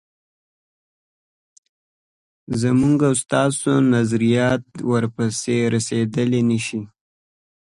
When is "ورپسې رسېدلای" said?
4.91-6.41